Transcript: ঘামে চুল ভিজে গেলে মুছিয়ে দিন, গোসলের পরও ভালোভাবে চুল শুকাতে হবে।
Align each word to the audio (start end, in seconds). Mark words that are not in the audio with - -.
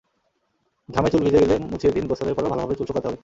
ঘামে 0.89 1.09
চুল 1.11 1.21
ভিজে 1.25 1.39
গেলে 1.43 1.55
মুছিয়ে 1.71 1.93
দিন, 1.95 2.05
গোসলের 2.09 2.35
পরও 2.37 2.51
ভালোভাবে 2.51 2.75
চুল 2.77 2.85
শুকাতে 2.87 3.07
হবে। 3.07 3.19